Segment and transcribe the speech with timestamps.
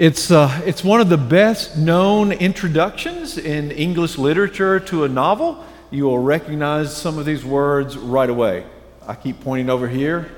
[0.00, 5.62] It's, uh, it's one of the best known introductions in English literature to a novel.
[5.90, 8.64] You will recognize some of these words right away.
[9.06, 10.30] I keep pointing over here.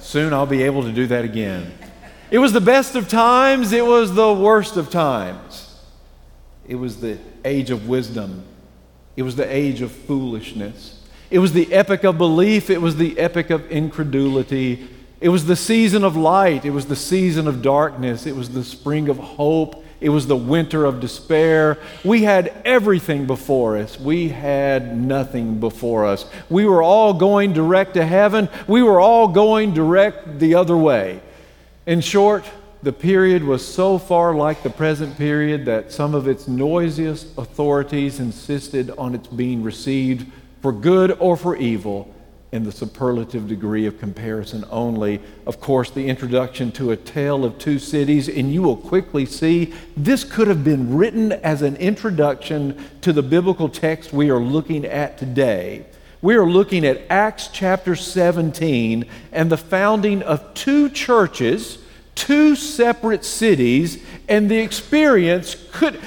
[0.00, 1.70] Soon I'll be able to do that again.
[2.32, 5.72] It was the best of times, it was the worst of times.
[6.66, 8.42] It was the age of wisdom,
[9.16, 11.04] it was the age of foolishness.
[11.30, 14.88] It was the epic of belief, it was the epic of incredulity.
[15.20, 16.64] It was the season of light.
[16.64, 18.26] It was the season of darkness.
[18.26, 19.84] It was the spring of hope.
[20.00, 21.76] It was the winter of despair.
[22.04, 24.00] We had everything before us.
[24.00, 26.24] We had nothing before us.
[26.48, 28.48] We were all going direct to heaven.
[28.66, 31.20] We were all going direct the other way.
[31.84, 32.46] In short,
[32.82, 38.20] the period was so far like the present period that some of its noisiest authorities
[38.20, 42.10] insisted on its being received for good or for evil
[42.52, 45.20] in the superlative degree of comparison only.
[45.46, 49.72] Of course, the introduction to A Tale of Two Cities, and you will quickly see
[49.96, 54.84] this could have been written as an introduction to the biblical text we are looking
[54.84, 55.84] at today.
[56.22, 61.78] We are looking at Acts chapter 17 and the founding of two churches,
[62.14, 65.98] two separate cities, and the experience could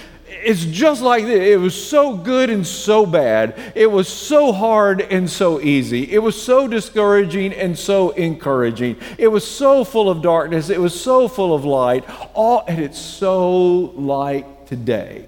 [0.44, 1.40] it's just like this.
[1.40, 3.60] It was so good and so bad.
[3.76, 6.12] It was so hard and so easy.
[6.12, 8.98] It was so discouraging and so encouraging.
[9.18, 10.70] It was so full of darkness.
[10.70, 12.06] It was so full of light.
[12.34, 15.26] All, and it's so like today.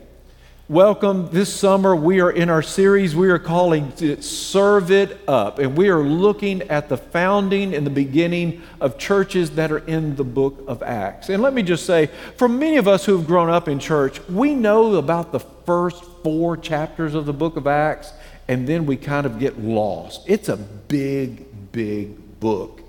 [0.68, 1.96] Welcome this summer.
[1.96, 5.60] We are in our series, we are calling it Serve It Up.
[5.60, 10.16] And we are looking at the founding and the beginning of churches that are in
[10.16, 11.30] the book of Acts.
[11.30, 14.20] And let me just say, for many of us who have grown up in church,
[14.28, 18.12] we know about the first four chapters of the book of Acts,
[18.48, 20.22] and then we kind of get lost.
[20.26, 22.82] It's a big, big book.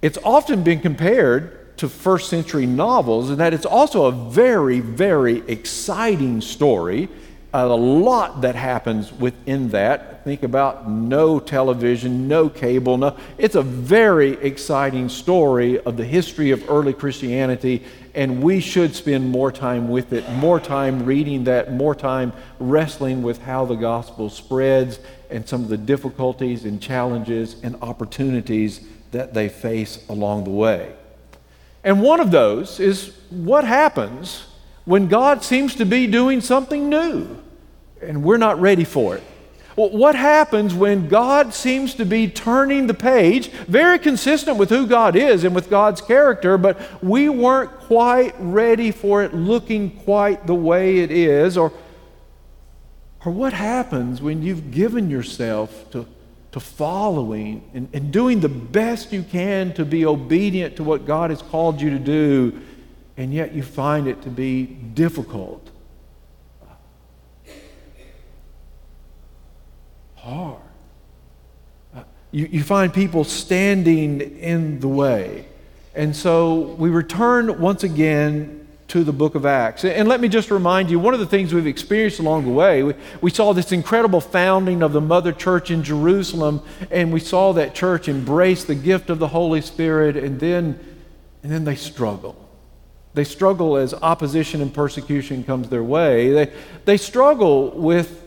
[0.00, 5.38] It's often been compared to first century novels, and that it's also a very, very
[5.48, 7.08] exciting story.
[7.52, 10.24] Uh, a lot that happens within that.
[10.24, 12.98] Think about no television, no cable.
[12.98, 17.84] No, it's a very exciting story of the history of early Christianity,
[18.14, 23.22] and we should spend more time with it, more time reading that, more time wrestling
[23.22, 24.98] with how the gospel spreads
[25.30, 28.80] and some of the difficulties and challenges and opportunities
[29.12, 30.92] that they face along the way.
[31.84, 34.46] And one of those is what happens
[34.86, 37.28] when God seems to be doing something new
[38.02, 39.22] and we're not ready for it.
[39.76, 45.14] what happens when God seems to be turning the page, very consistent with who God
[45.16, 50.54] is and with God's character, but we weren't quite ready for it looking quite the
[50.54, 51.56] way it is?
[51.58, 51.72] Or,
[53.26, 56.06] or what happens when you've given yourself to
[56.54, 61.30] to following and, and doing the best you can to be obedient to what God
[61.30, 62.60] has called you to do,
[63.16, 65.68] and yet you find it to be difficult,
[70.14, 70.60] hard.
[71.94, 75.46] Uh, you, you find people standing in the way.
[75.96, 78.63] And so we return once again
[78.94, 79.84] to the book of Acts.
[79.84, 82.84] And let me just remind you one of the things we've experienced along the way,
[82.84, 86.62] we, we saw this incredible founding of the mother church in Jerusalem,
[86.92, 90.78] and we saw that church embrace the gift of the Holy Spirit, and then,
[91.42, 92.36] and then they struggle.
[93.14, 96.30] They struggle as opposition and persecution comes their way.
[96.30, 96.52] They,
[96.84, 98.22] they struggle with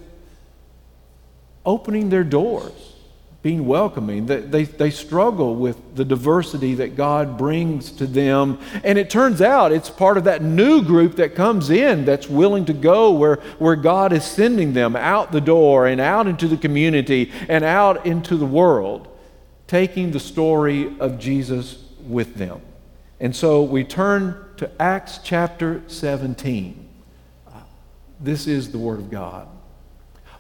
[1.66, 2.97] opening their doors
[3.44, 4.26] being welcoming.
[4.26, 8.60] They, they, they, struggle with the diversity that God brings to them.
[8.84, 12.66] And it turns out it's part of that new group that comes in that's willing
[12.66, 16.58] to go where, where God is sending them out the door and out into the
[16.58, 19.08] community and out into the world,
[19.68, 22.62] taking the story of Jesus with them.
[23.20, 26.86] And so we turn to Acts chapter 17.
[28.20, 29.48] This is the Word of God.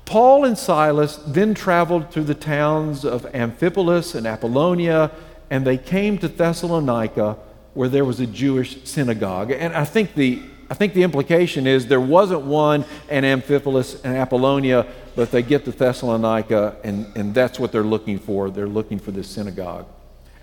[0.08, 5.12] Paul and Silas then traveled through the towns of Amphipolis and Apollonia,
[5.50, 7.36] and they came to Thessalonica,
[7.74, 9.52] where there was a Jewish synagogue.
[9.52, 14.16] And I think the I think the implication is there wasn't one in Amphipolis and
[14.18, 14.86] Apollonia,
[15.16, 18.50] but they get to Thessalonica, and, and that's what they're looking for.
[18.50, 19.86] They're looking for this synagogue.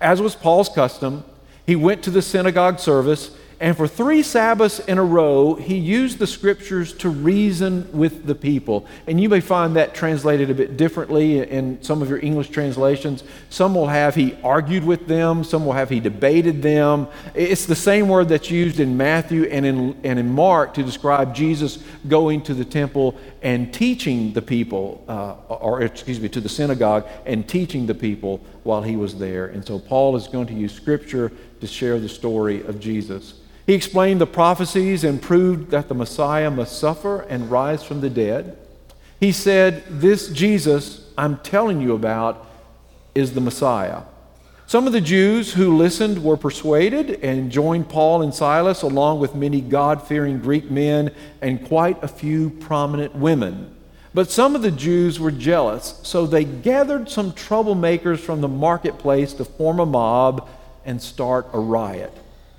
[0.00, 1.24] As was Paul's custom,
[1.66, 3.32] he went to the synagogue service
[3.64, 8.34] and for three Sabbaths in a row, he used the scriptures to reason with the
[8.34, 8.84] people.
[9.06, 13.24] And you may find that translated a bit differently in some of your English translations.
[13.48, 17.08] Some will have he argued with them, some will have he debated them.
[17.34, 21.34] It's the same word that's used in Matthew and in, and in Mark to describe
[21.34, 26.50] Jesus going to the temple and teaching the people, uh, or excuse me, to the
[26.50, 29.46] synagogue and teaching the people while he was there.
[29.46, 31.32] And so Paul is going to use scripture
[31.62, 33.40] to share the story of Jesus.
[33.66, 38.10] He explained the prophecies and proved that the Messiah must suffer and rise from the
[38.10, 38.58] dead.
[39.18, 42.46] He said, This Jesus I'm telling you about
[43.14, 44.02] is the Messiah.
[44.66, 49.34] Some of the Jews who listened were persuaded and joined Paul and Silas, along with
[49.34, 53.74] many God fearing Greek men and quite a few prominent women.
[54.14, 59.32] But some of the Jews were jealous, so they gathered some troublemakers from the marketplace
[59.34, 60.48] to form a mob
[60.84, 62.12] and start a riot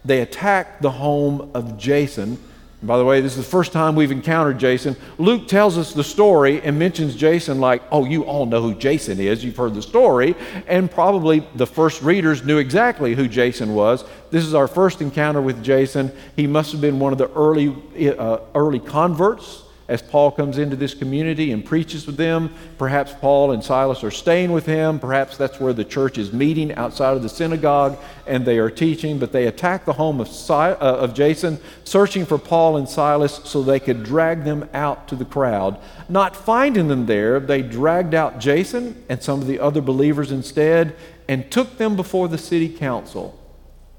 [0.06, 2.38] they attack the home of Jason.
[2.81, 4.96] And by the way, this is the first time we've encountered Jason.
[5.18, 9.19] Luke tells us the story and mentions Jason like, oh, you all know who Jason
[9.19, 9.44] is.
[9.44, 10.36] You've heard the story.
[10.68, 14.06] And probably the first readers knew exactly who Jason was.
[14.30, 16.12] This is our first encounter with Jason.
[16.36, 17.75] He must have been one of the early,
[18.18, 22.53] uh, early converts as Paul comes into this community and preaches with them.
[22.77, 24.99] Perhaps Paul and Silas are staying with him.
[24.99, 29.19] Perhaps that's where the church is meeting outside of the synagogue and they are teaching.
[29.19, 33.41] But they attack the home of, si- uh, of Jason, searching for Paul and Silas
[33.43, 35.79] so they could drag them out to the crowd.
[36.09, 40.95] Not finding them there, they dragged out Jason and some of the other believers instead
[41.27, 43.39] and took them before the city council.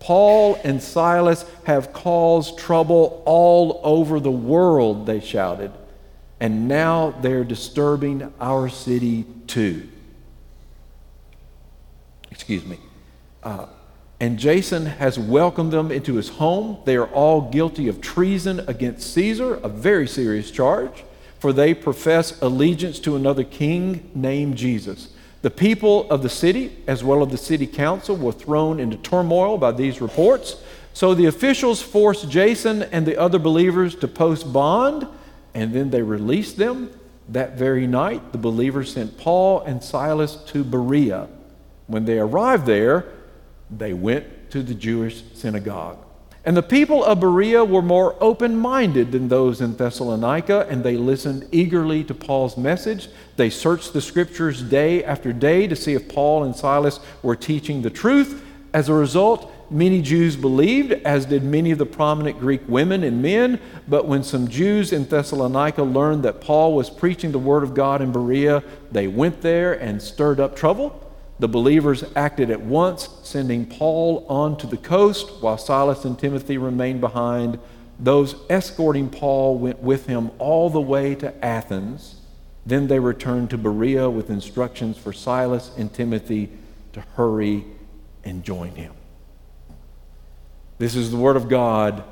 [0.00, 5.72] Paul and Silas have caused trouble all over the world, they shouted,
[6.38, 9.88] and now they're disturbing our city too.
[12.30, 12.78] Excuse me.
[13.42, 13.66] Uh,
[14.20, 16.78] and Jason has welcomed them into his home.
[16.84, 21.04] They are all guilty of treason against Caesar, a very serious charge,
[21.38, 25.08] for they profess allegiance to another king named Jesus.
[25.46, 29.58] The people of the city, as well as the city council, were thrown into turmoil
[29.58, 30.56] by these reports.
[30.92, 35.06] So the officials forced Jason and the other believers to post bond,
[35.54, 36.90] and then they released them.
[37.28, 41.28] That very night, the believers sent Paul and Silas to Berea.
[41.86, 43.04] When they arrived there,
[43.70, 45.98] they went to the Jewish synagogue.
[46.46, 50.96] And the people of Berea were more open minded than those in Thessalonica, and they
[50.96, 53.08] listened eagerly to Paul's message.
[53.34, 57.82] They searched the scriptures day after day to see if Paul and Silas were teaching
[57.82, 58.44] the truth.
[58.72, 63.20] As a result, many Jews believed, as did many of the prominent Greek women and
[63.20, 63.58] men.
[63.88, 68.00] But when some Jews in Thessalonica learned that Paul was preaching the Word of God
[68.00, 68.62] in Berea,
[68.92, 71.05] they went there and stirred up trouble.
[71.38, 76.56] The believers acted at once, sending Paul on to the coast while Silas and Timothy
[76.56, 77.58] remained behind.
[78.00, 82.16] Those escorting Paul went with him all the way to Athens.
[82.64, 86.48] Then they returned to Berea with instructions for Silas and Timothy
[86.94, 87.64] to hurry
[88.24, 88.94] and join him.
[90.78, 92.02] This is the Word of God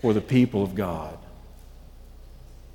[0.00, 1.18] for the people of God.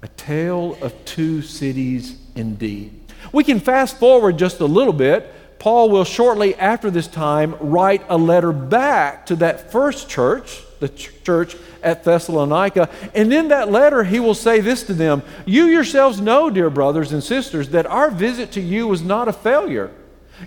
[0.03, 2.93] A tale of two cities indeed.
[3.31, 5.31] We can fast forward just a little bit
[5.61, 10.89] Paul will shortly after this time write a letter back to that first church, the
[10.89, 12.89] ch- church at Thessalonica.
[13.13, 17.13] And in that letter, he will say this to them You yourselves know, dear brothers
[17.13, 19.91] and sisters, that our visit to you was not a failure.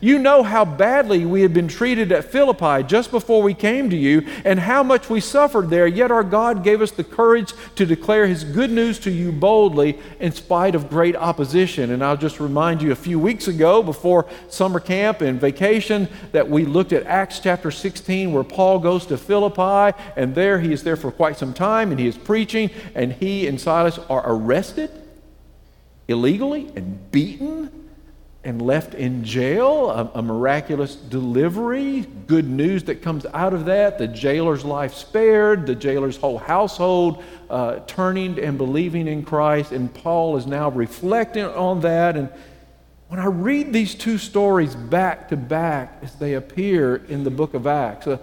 [0.00, 3.96] You know how badly we had been treated at Philippi just before we came to
[3.96, 7.86] you, and how much we suffered there, yet our God gave us the courage to
[7.86, 11.92] declare His good news to you boldly in spite of great opposition.
[11.92, 16.48] And I'll just remind you a few weeks ago, before summer camp and vacation, that
[16.48, 20.82] we looked at Acts chapter 16, where Paul goes to Philippi, and there he is
[20.82, 24.90] there for quite some time, and he is preaching, and he and Silas are arrested
[26.06, 27.70] illegally and beaten
[28.44, 33.96] and left in jail, a, a, miraculous delivery, good news that comes out of that,
[33.98, 39.72] the jailer's life spared, the jailer's whole household uh, turning and believing in Christ.
[39.72, 42.18] And Paul is now reflecting on that.
[42.18, 42.28] And
[43.08, 47.54] when I read these two stories back to back as they appear in the book
[47.54, 48.18] of Acts, uh,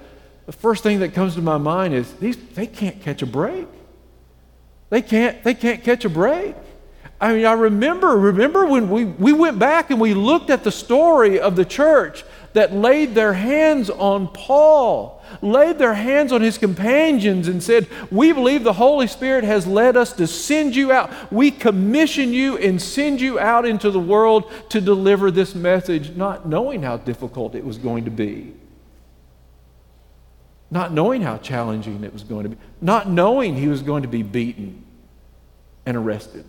[0.45, 3.67] the first thing that comes to my mind is these, they can't catch a break.
[4.91, 6.55] They can't, they can't catch a break.
[7.21, 10.71] I mean, I remember, remember when we, we went back and we looked at the
[10.71, 12.23] story of the church
[12.53, 18.31] that laid their hands on Paul, laid their hands on his companions, and said, We
[18.31, 21.11] believe the Holy Spirit has led us to send you out.
[21.31, 26.47] We commission you and send you out into the world to deliver this message, not
[26.49, 28.51] knowing how difficult it was going to be.
[30.71, 34.07] Not knowing how challenging it was going to be, not knowing he was going to
[34.09, 34.83] be beaten
[35.85, 36.45] and arrested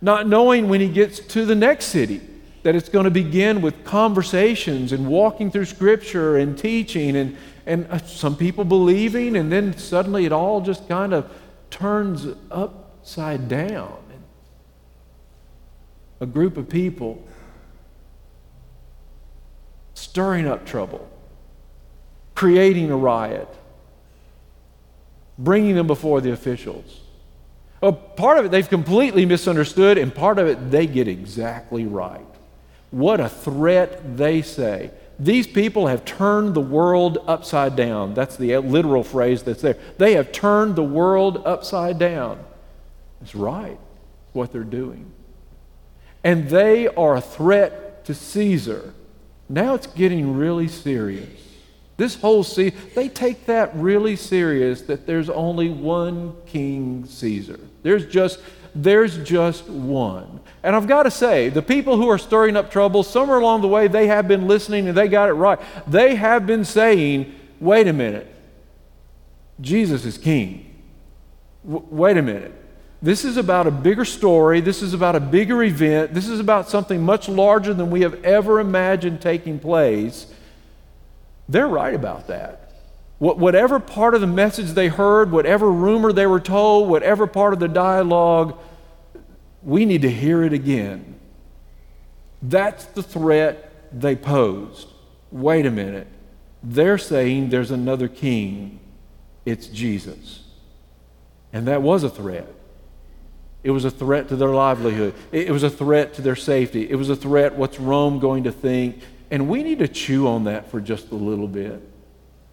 [0.00, 2.20] not knowing when he gets to the next city
[2.62, 7.86] that it's going to begin with conversations and walking through scripture and teaching and, and
[7.90, 11.30] uh, some people believing and then suddenly it all just kind of
[11.70, 14.02] turns upside down
[16.20, 17.22] a group of people
[19.94, 21.08] stirring up trouble
[22.34, 23.48] creating a riot
[25.38, 27.00] bringing them before the officials
[27.82, 31.84] well, oh, part of it they've completely misunderstood, and part of it they get exactly
[31.84, 32.24] right.
[32.90, 34.90] What a threat they say.
[35.18, 38.14] These people have turned the world upside down.
[38.14, 39.76] That's the literal phrase that's there.
[39.98, 42.40] They have turned the world upside down.
[43.20, 43.78] It's right
[44.32, 45.10] what they're doing.
[46.24, 48.94] And they are a threat to Caesar.
[49.50, 51.45] Now it's getting really serious.
[51.96, 57.58] This whole sea, they take that really serious that there's only one King Caesar.
[57.82, 58.38] There's just
[58.78, 60.40] there's just one.
[60.62, 63.68] And I've got to say, the people who are stirring up trouble, somewhere along the
[63.68, 65.58] way, they have been listening and they got it right.
[65.86, 68.26] They have been saying, wait a minute,
[69.62, 70.74] Jesus is king.
[71.66, 72.52] W- wait a minute.
[73.00, 74.60] This is about a bigger story.
[74.60, 76.12] This is about a bigger event.
[76.12, 80.26] This is about something much larger than we have ever imagined taking place.
[81.48, 82.70] They're right about that.
[83.18, 87.58] Whatever part of the message they heard, whatever rumor they were told, whatever part of
[87.60, 88.58] the dialogue,
[89.62, 91.14] we need to hear it again.
[92.42, 94.88] That's the threat they posed.
[95.30, 96.08] Wait a minute.
[96.62, 98.80] They're saying there's another king.
[99.46, 100.42] It's Jesus.
[101.54, 102.52] And that was a threat.
[103.62, 105.14] It was a threat to their livelihood.
[105.32, 106.88] It was a threat to their safety.
[106.90, 109.00] It was a threat what's Rome going to think?
[109.30, 111.80] And we need to chew on that for just a little bit.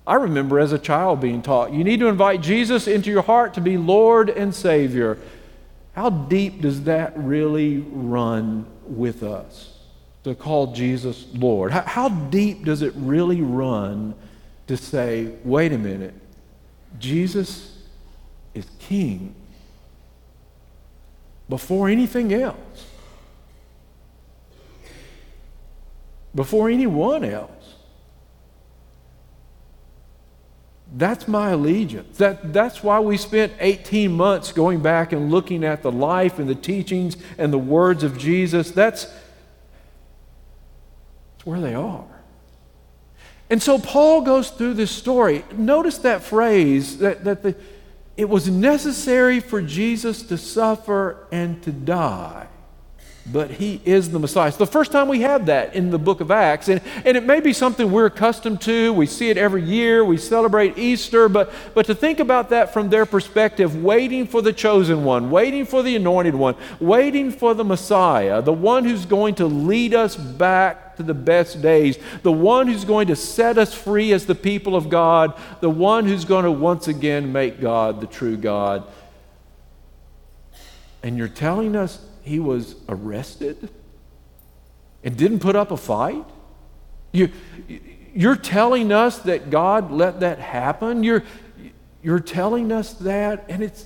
[0.05, 3.53] I remember as a child being taught, you need to invite Jesus into your heart
[3.53, 5.17] to be Lord and Savior.
[5.95, 9.77] How deep does that really run with us
[10.23, 11.71] to call Jesus Lord?
[11.71, 14.15] How, how deep does it really run
[14.67, 16.15] to say, wait a minute,
[16.99, 17.77] Jesus
[18.53, 19.33] is King
[21.47, 22.87] before anything else?
[26.35, 27.49] before anyone else.
[30.95, 32.17] That's my allegiance.
[32.17, 36.47] That, that's why we spent 18 months going back and looking at the life and
[36.47, 38.69] the teachings and the words of Jesus.
[38.71, 39.17] That's, that's
[41.45, 42.05] where they are.
[43.49, 45.43] And so Paul goes through this story.
[45.55, 47.55] Notice that phrase that, that the,
[48.15, 52.47] it was necessary for Jesus to suffer and to die
[53.31, 54.49] but he is the Messiah.
[54.49, 56.67] It's the first time we have that in the book of Acts.
[56.67, 58.91] And, and it may be something we're accustomed to.
[58.91, 60.03] We see it every year.
[60.03, 61.29] We celebrate Easter.
[61.29, 65.63] But, but to think about that from their perspective, waiting for the chosen one, waiting
[65.65, 70.17] for the anointed one, waiting for the Messiah, the one who's going to lead us
[70.17, 74.35] back to the best days, the one who's going to set us free as the
[74.35, 78.85] people of God, the one who's going to once again make God the true God.
[81.01, 83.69] And you're telling us he was arrested
[85.03, 86.25] and didn't put up a fight?
[87.11, 87.29] You,
[88.15, 91.03] you're telling us that God let that happen?
[91.03, 91.23] You're,
[92.01, 93.45] you're telling us that?
[93.49, 93.85] And it's,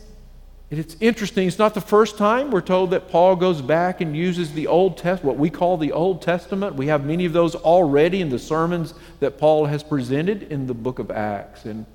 [0.70, 1.48] it's interesting.
[1.48, 4.98] It's not the first time we're told that Paul goes back and uses the Old
[4.98, 6.76] Test, what we call the Old Testament.
[6.76, 10.74] We have many of those already in the sermons that Paul has presented in the
[10.74, 11.66] book of Acts.
[11.66, 11.86] And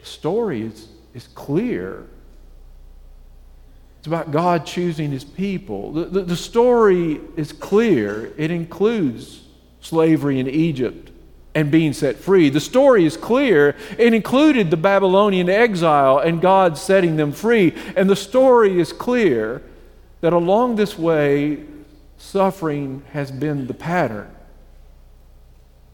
[0.00, 2.06] the story is, is clear
[4.06, 5.90] it's about God choosing his people.
[5.90, 8.32] The, the, the story is clear.
[8.36, 9.42] It includes
[9.80, 11.10] slavery in Egypt
[11.56, 12.48] and being set free.
[12.48, 13.74] The story is clear.
[13.98, 17.74] It included the Babylonian exile and God setting them free.
[17.96, 19.60] And the story is clear
[20.20, 21.64] that along this way,
[22.16, 24.30] suffering has been the pattern.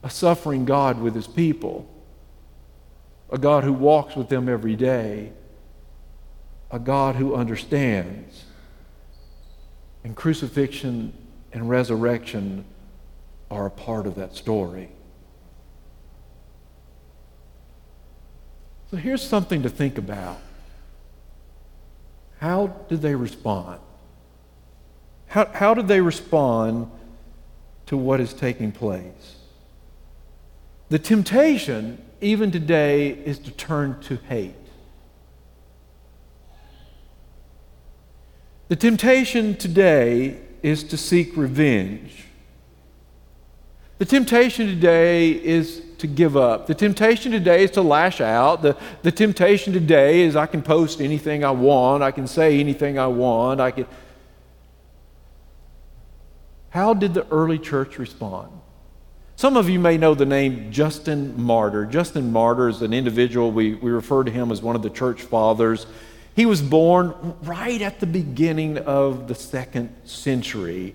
[0.03, 1.89] A suffering God with his people,
[3.31, 5.33] a God who walks with them every day
[6.73, 8.45] a God who understands.
[10.03, 11.13] And crucifixion
[11.53, 12.65] and resurrection
[13.51, 14.89] are a part of that story.
[18.91, 20.39] So here's something to think about.
[22.41, 23.79] How did they respond?
[25.29, 26.91] How, how did they respond
[27.87, 29.37] to what is taking place?
[30.89, 34.55] The temptation, even today, is to turn to hate.
[38.73, 42.25] The temptation today is to seek revenge.
[43.99, 46.69] The temptation today is to give up.
[46.69, 48.63] The temptation today is to lash out.
[48.63, 52.99] The, the temptation today is I can post anything I want, I can say anything
[52.99, 53.85] I want, I can.
[56.71, 58.49] How did the early church respond?
[59.37, 61.85] Some of you may know the name Justin Martyr.
[61.85, 65.21] Justin Martyr is an individual, we, we refer to him as one of the church
[65.21, 65.85] fathers.
[66.35, 67.13] He was born
[67.43, 70.95] right at the beginning of the second century.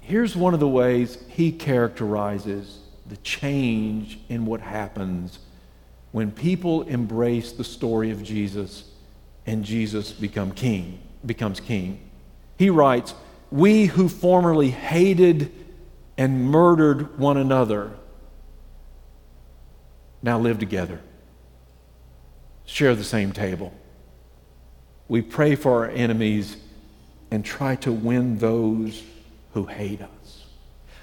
[0.00, 2.78] Here's one of the ways he characterizes
[3.08, 5.38] the change in what happens
[6.12, 8.84] when people embrace the story of Jesus
[9.46, 12.00] and Jesus become king, becomes king.
[12.58, 13.12] He writes,
[13.50, 15.50] "We who formerly hated
[16.16, 17.92] and murdered one another
[20.22, 21.00] now live together."
[22.64, 23.72] share the same table.
[25.08, 26.56] We pray for our enemies
[27.30, 29.02] and try to win those
[29.52, 30.21] who hate us.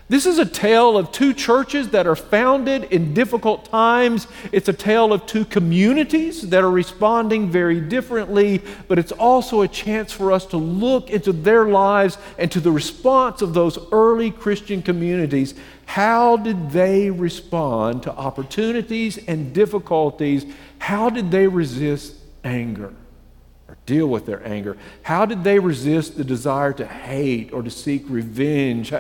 [0.10, 4.26] This is a tale of two churches that are founded in difficult times.
[4.52, 9.68] It's a tale of two communities that are responding very differently, but it's also a
[9.68, 14.32] chance for us to look into their lives and to the response of those early
[14.32, 15.54] Christian communities.
[15.86, 20.44] How did they respond to opportunities and difficulties?
[20.80, 22.94] How did they resist anger?
[23.68, 24.76] or deal with their anger?
[25.04, 28.92] How did they resist the desire to hate or to seek revenge?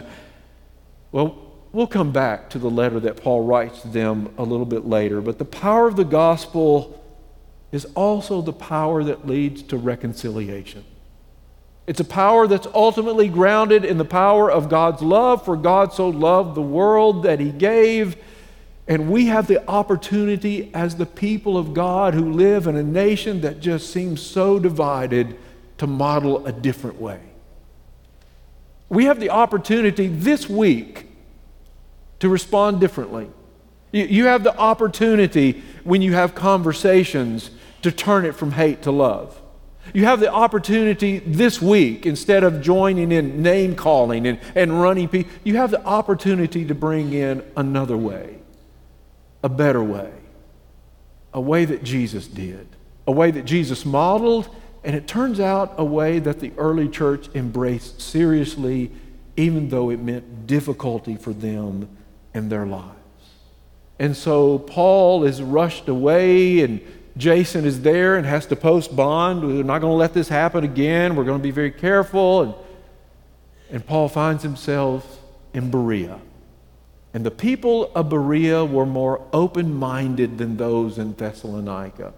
[1.11, 1.35] Well,
[1.71, 5.21] we'll come back to the letter that Paul writes to them a little bit later,
[5.21, 6.95] but the power of the gospel
[7.71, 10.83] is also the power that leads to reconciliation.
[11.87, 16.09] It's a power that's ultimately grounded in the power of God's love, for God so
[16.09, 18.15] loved the world that he gave.
[18.87, 23.41] And we have the opportunity as the people of God who live in a nation
[23.41, 25.35] that just seems so divided
[25.79, 27.21] to model a different way
[28.89, 31.07] we have the opportunity this week
[32.19, 33.29] to respond differently.
[33.91, 37.49] You, have the opportunity when you have conversations
[37.83, 39.39] to turn it from hate to love.
[39.93, 45.07] You have the opportunity this week, instead of joining in name calling and, and running
[45.07, 48.37] people, you have the opportunity to bring in another way,
[49.43, 50.11] a better way,
[51.33, 52.67] a way that Jesus did,
[53.07, 54.49] a way that Jesus modeled
[54.83, 58.91] and it turns out a way that the early church embraced seriously,
[59.35, 61.89] even though it meant difficulty for them
[62.33, 62.95] in their lives.
[63.97, 66.79] And so Paul is rushed away, and
[67.17, 69.41] Jason is there and has to post bond.
[69.45, 71.17] We're not going to let this happen again.
[71.17, 72.43] We're going to be very careful.
[72.43, 72.53] And,
[73.71, 75.19] and Paul finds himself
[75.53, 76.17] in Berea.
[77.13, 82.13] And the people of Berea were more open minded than those in Thessalonica.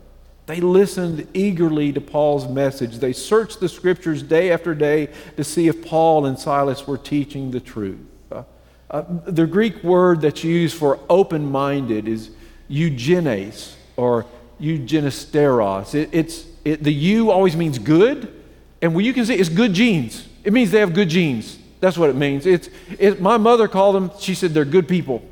[0.51, 2.97] They listened eagerly to Paul's message.
[2.97, 7.51] They searched the scriptures day after day to see if Paul and Silas were teaching
[7.51, 7.97] the truth.
[8.29, 8.43] Uh,
[8.89, 12.31] uh, the Greek word that's used for open minded is
[12.69, 14.25] eugenes or
[14.59, 15.95] eugenisteros.
[15.95, 18.37] It, it's, it, the U always means good,
[18.81, 20.27] and you can see it's good genes.
[20.43, 21.57] It means they have good genes.
[21.79, 22.45] That's what it means.
[22.45, 25.23] It's, it, my mother called them, she said they're good people.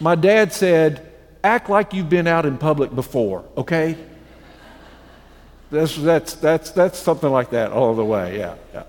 [0.00, 1.05] My dad said,
[1.46, 3.96] act like you've been out in public before, okay?
[5.70, 8.56] That's, that's, that's, that's something like that all the way, yeah.
[8.74, 8.82] yeah.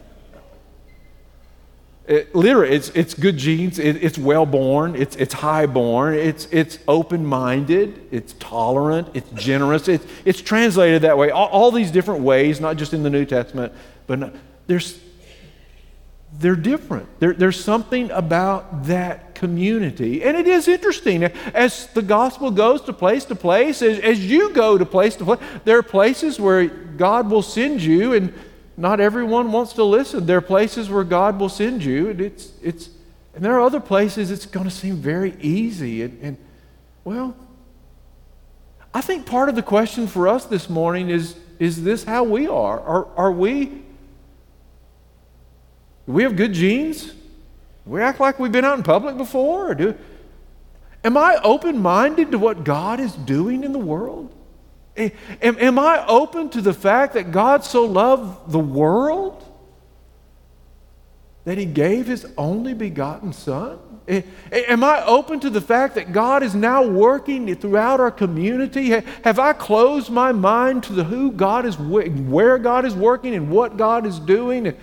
[2.07, 6.47] It, literally, it's, it's good genes, it, it's well born, it's, it's high born, it's,
[6.51, 9.87] it's open minded, it's tolerant, it's generous.
[9.87, 11.31] It's it's translated that way.
[11.31, 13.73] All, all, these different ways, not just in the New Testament,
[14.07, 14.33] but not,
[14.67, 14.99] there's,
[16.39, 17.07] they're different.
[17.19, 20.23] There, there's something about that community.
[20.23, 21.23] And it is interesting.
[21.23, 25.25] As the gospel goes to place to place, as, as you go to place to
[25.25, 28.33] place, there are places where God will send you, and
[28.75, 30.25] not everyone wants to listen.
[30.25, 32.89] There are places where God will send you, and, it's, it's,
[33.35, 36.03] and there are other places it's going to seem very easy.
[36.03, 36.37] And, and,
[37.03, 37.35] well,
[38.93, 42.47] I think part of the question for us this morning is is this how we
[42.47, 42.79] are?
[42.79, 43.81] Are, are we
[46.07, 47.11] do we have good genes?
[47.85, 49.75] We act like we've been out in public before?
[49.75, 49.93] do,
[51.03, 54.31] am I open minded to what God is doing in the world?
[54.97, 59.43] Am, am I open to the fact that God so loved the world
[61.43, 63.77] that he gave his only begotten Son?
[64.07, 68.89] Am I open to the fact that God is now working throughout our community?
[68.91, 73.49] Have I closed my mind to the who God is, where God is working and
[73.51, 74.73] what God is doing?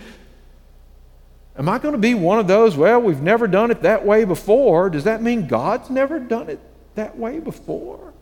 [1.57, 2.77] Am I going to be one of those?
[2.77, 4.91] Well, we've never done it that way before.
[4.91, 6.59] Does that mean God's never done it
[6.97, 8.13] that way before?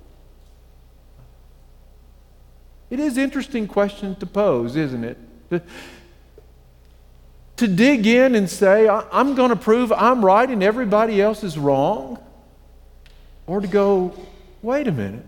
[2.91, 5.17] It is an interesting question to pose, isn't it?
[5.49, 5.63] To,
[7.57, 11.57] to dig in and say, I'm going to prove I'm right and everybody else is
[11.59, 12.19] wrong.
[13.47, 14.13] Or to go,
[14.61, 15.25] wait a minute.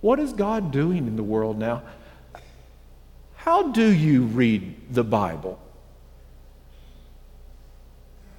[0.00, 1.84] What is God doing in the world now?
[3.36, 5.60] How do you read the Bible?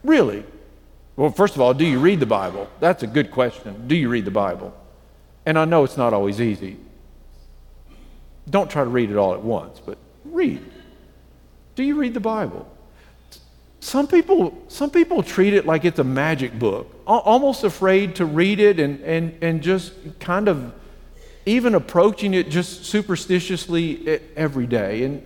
[0.05, 0.43] Really?
[1.15, 2.69] Well, first of all, do you read the Bible?
[2.79, 3.87] That's a good question.
[3.87, 4.71] Do you read the Bible?
[5.45, 6.77] And I know it's not always easy.
[8.49, 10.61] Don't try to read it all at once, but read.
[11.73, 12.69] Do you read the Bible?
[13.79, 18.59] Some people, some people treat it like it's a magic book, almost afraid to read
[18.59, 20.71] it and, and, and just kind of
[21.47, 25.03] even approaching it just superstitiously every day.
[25.03, 25.25] And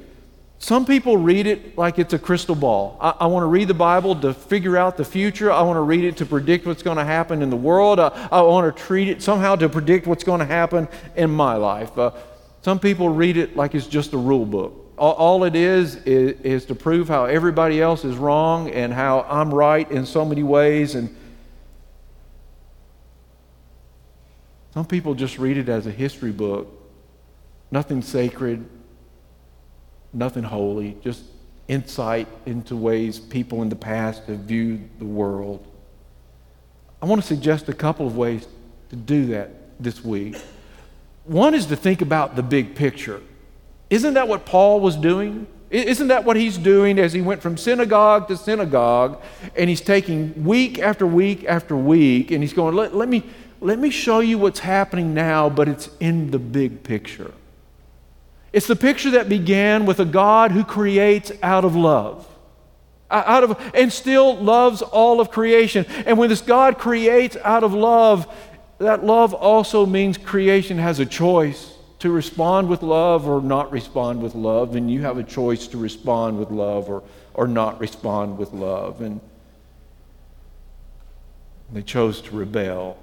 [0.62, 2.98] some people read it like it's a crystal ball.
[3.00, 5.50] I, I want to read the Bible to figure out the future.
[5.50, 7.98] I want to read it to predict what's going to happen in the world.
[7.98, 11.56] I, I want to treat it somehow to predict what's going to happen in my
[11.56, 11.98] life.
[11.98, 12.12] Uh,
[12.62, 14.94] some people read it like it's just a rule book.
[14.98, 19.22] All, all it is, is is to prove how everybody else is wrong and how
[19.30, 20.96] I'm right in so many ways.
[20.96, 21.16] And
[24.74, 26.76] some people just read it as a history book.
[27.72, 28.66] Nothing sacred,
[30.14, 31.24] nothing holy, just
[31.68, 35.66] insight into ways people in the past have viewed the world.
[37.02, 38.48] I want to suggest a couple of ways
[38.90, 40.36] to do that this week.
[41.26, 43.22] One is to think about the big picture.
[43.90, 45.48] Isn't that what Paul was doing?
[45.70, 49.22] Isn't that what he's doing as he went from synagogue to synagogue
[49.56, 53.24] and he's taking week after week after week and he's going, let, let me,
[53.62, 57.32] let me show you what's happening now, but it's in the big picture.
[58.52, 62.28] It's the picture that began with a God who creates out of love.
[63.12, 65.86] Out of and still loves all of creation.
[66.06, 68.28] And when this God creates out of love,
[68.78, 74.22] that love also means creation has a choice to respond with love or not respond
[74.22, 78.38] with love, and you have a choice to respond with love or, or not respond
[78.38, 79.02] with love.
[79.02, 79.20] And
[81.74, 82.96] they chose to rebel.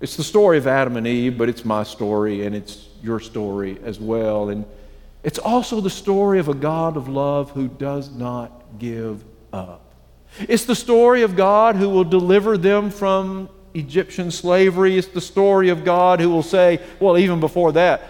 [0.00, 3.78] It's the story of Adam and Eve, but it's my story and it's your story
[3.84, 4.48] as well.
[4.50, 4.64] And
[5.24, 9.84] it's also the story of a God of love who does not give up.
[10.40, 14.96] It's the story of God who will deliver them from Egyptian slavery.
[14.96, 18.02] It's the story of God who will say, well, even before that,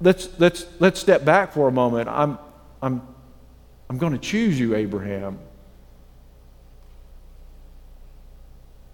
[0.00, 2.08] let's, let's, let's step back for a moment.
[2.08, 2.36] I'm,
[2.82, 3.00] I'm,
[3.88, 5.38] I'm going to choose you, Abraham.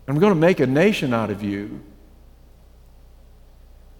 [0.06, 1.80] I'm going to make a nation out of you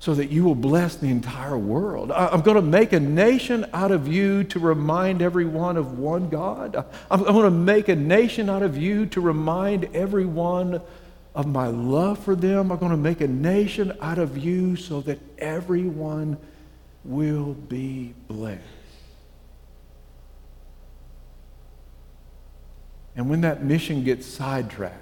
[0.05, 2.13] so that you will bless the entire world.
[2.13, 6.77] I'm going to make a nation out of you to remind everyone of one God.
[7.11, 10.83] I'm going to make a nation out of you to remind everyone
[11.35, 12.71] of my love for them.
[12.71, 16.37] I'm going to make a nation out of you so that everyone
[17.03, 18.61] will be blessed.
[23.17, 25.01] And when that mission gets sidetracked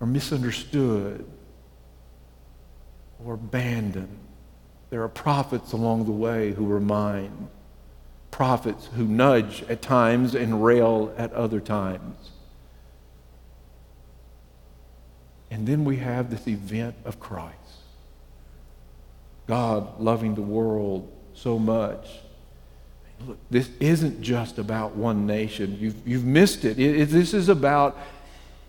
[0.00, 1.26] or misunderstood,
[3.24, 4.08] or abandon.
[4.90, 7.48] There are prophets along the way who remind,
[8.30, 12.16] prophets who nudge at times and rail at other times.
[15.50, 17.56] And then we have this event of Christ
[19.48, 22.06] God loving the world so much.
[23.26, 25.76] Look, this isn't just about one nation.
[25.80, 26.78] You've, you've missed it.
[26.78, 27.98] it, it this is about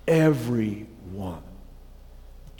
[0.07, 1.43] everyone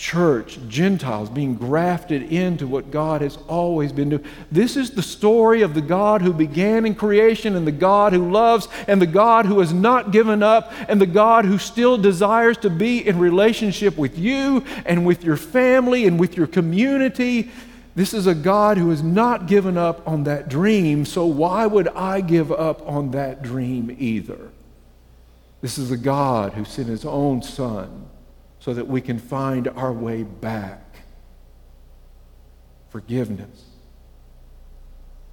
[0.01, 4.25] church, Gentiles being grafted into what God has always been doing.
[4.51, 8.31] This is the story of the God who began in creation and the God who
[8.31, 12.57] loves and the God who has not given up and the God who still desires
[12.57, 17.51] to be in relationship with you and with your family and with your community.
[17.93, 21.89] This is a God who has not given up on that dream, so why would
[21.89, 24.49] I give up on that dream either?
[25.61, 28.07] This is a God who sent his own son
[28.61, 30.79] so that we can find our way back.
[32.89, 33.65] Forgiveness,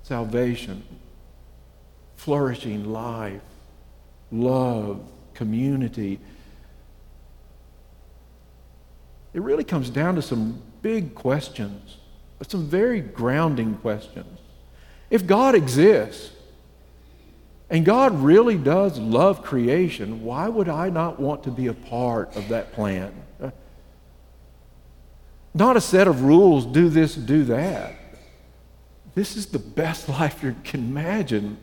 [0.02, 0.82] salvation,
[2.16, 3.42] flourishing life,
[4.32, 5.00] love,
[5.34, 6.18] community.
[9.34, 11.98] It really comes down to some big questions,
[12.46, 14.38] some very grounding questions.
[15.10, 16.30] If God exists,
[17.70, 22.34] and God really does love creation, why would I not want to be a part
[22.34, 23.12] of that plan?
[25.52, 27.92] Not a set of rules, do this, do that.
[29.14, 31.58] This is the best life you can imagine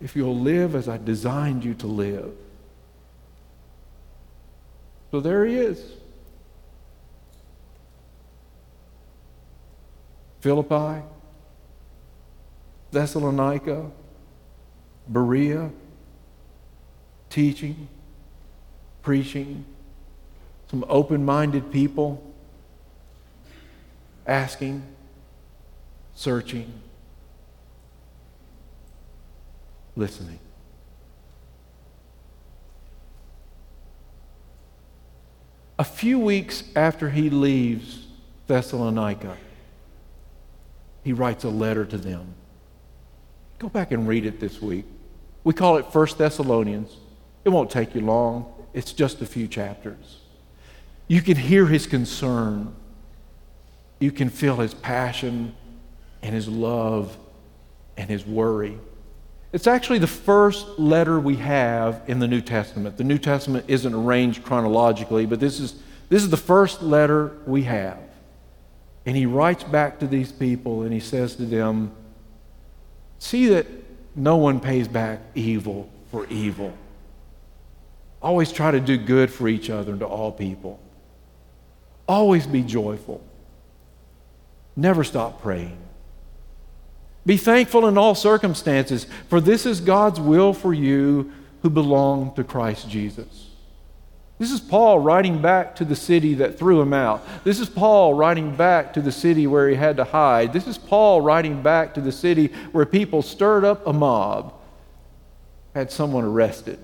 [0.00, 2.32] if you'll live as I designed you to live.
[5.10, 5.80] So there he is.
[10.40, 11.02] Philippi,
[12.90, 13.90] Thessalonica,
[15.08, 15.70] Berea,
[17.30, 17.88] teaching,
[19.02, 19.64] preaching,
[20.70, 22.22] some open minded people
[24.26, 24.82] asking,
[26.14, 26.70] searching,
[29.96, 30.38] listening.
[35.78, 38.00] A few weeks after he leaves
[38.46, 39.38] Thessalonica,
[41.02, 42.34] he writes a letter to them.
[43.58, 44.84] Go back and read it this week.
[45.48, 46.94] We call it First Thessalonians.
[47.42, 50.18] It won't take you long, it's just a few chapters.
[51.06, 52.74] You can hear his concern,
[53.98, 55.54] you can feel his passion
[56.20, 57.16] and his love
[57.96, 58.76] and his worry.
[59.54, 62.98] It's actually the first letter we have in the New Testament.
[62.98, 65.76] The New Testament isn't arranged chronologically, but this is,
[66.10, 67.96] this is the first letter we have.
[69.06, 71.92] And he writes back to these people and he says to them,
[73.18, 73.66] See that
[74.18, 76.72] no one pays back evil for evil.
[78.20, 80.80] Always try to do good for each other and to all people.
[82.08, 83.20] Always be joyful.
[84.74, 85.76] Never stop praying.
[87.26, 91.30] Be thankful in all circumstances, for this is God's will for you
[91.62, 93.47] who belong to Christ Jesus.
[94.38, 97.26] This is Paul writing back to the city that threw him out.
[97.42, 100.52] This is Paul writing back to the city where he had to hide.
[100.52, 104.54] This is Paul writing back to the city where people stirred up a mob,
[105.74, 106.78] had someone arrested,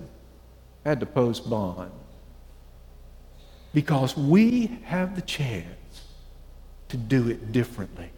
[0.84, 1.92] had to post bond.
[3.72, 5.66] Because we have the chance
[6.88, 8.10] to do it differently.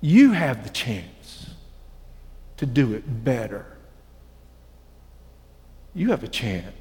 [0.00, 1.50] You have the chance
[2.56, 3.66] to do it better.
[5.94, 6.72] You have a chance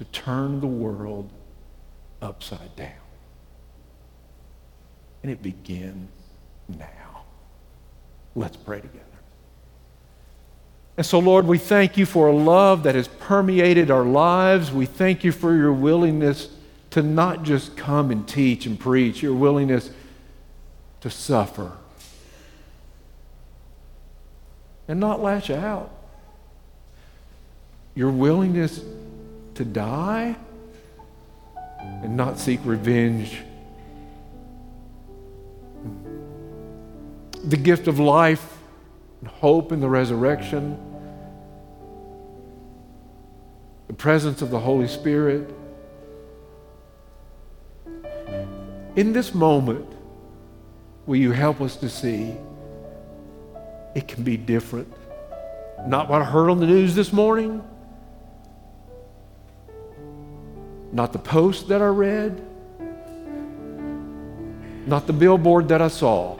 [0.00, 1.28] to turn the world
[2.22, 2.94] upside down.
[5.22, 6.08] And it begins
[6.78, 7.24] now.
[8.34, 8.96] Let's pray together.
[10.96, 14.72] And so, Lord, we thank you for a love that has permeated our lives.
[14.72, 16.48] We thank you for your willingness
[16.92, 19.90] to not just come and teach and preach, your willingness
[21.02, 21.72] to suffer
[24.88, 25.92] and not lash out.
[27.94, 28.80] Your willingness
[29.60, 30.34] to die
[32.02, 33.42] and not seek revenge.
[37.44, 38.56] The gift of life
[39.20, 40.78] and hope in the resurrection,
[43.88, 45.54] the presence of the Holy Spirit.
[48.96, 49.86] In this moment,
[51.04, 52.34] will you help us to see
[53.94, 54.90] it can be different?
[55.86, 57.62] Not what I heard on the news this morning,
[60.92, 62.46] not the post that I read,
[64.86, 66.36] not the billboard that I saw,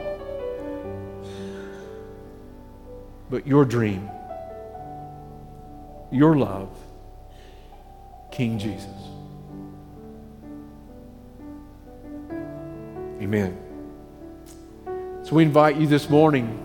[3.29, 4.09] but your dream,
[6.11, 6.75] your love,
[8.31, 8.87] King Jesus.
[13.21, 13.57] Amen.
[15.23, 16.57] So we invite you this morning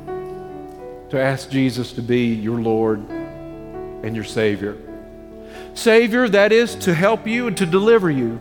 [1.10, 4.76] to ask Jesus to be your Lord and your Savior.
[5.76, 8.40] Savior, that is, to help you and to deliver you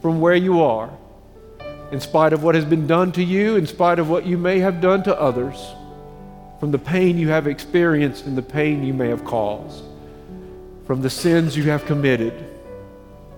[0.00, 0.88] from where you are,
[1.90, 4.60] in spite of what has been done to you, in spite of what you may
[4.60, 5.58] have done to others,
[6.60, 9.82] from the pain you have experienced and the pain you may have caused,
[10.86, 12.32] from the sins you have committed,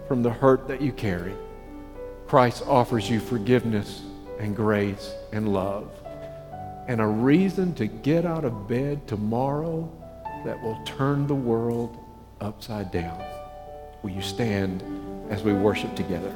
[0.06, 1.32] from the hurt that you carry.
[2.26, 4.02] Christ offers you forgiveness
[4.40, 5.90] and grace and love
[6.88, 9.88] and a reason to get out of bed tomorrow
[10.44, 11.96] that will turn the world
[12.42, 13.22] upside down.
[14.02, 14.82] Will you stand
[15.30, 16.34] as we worship together?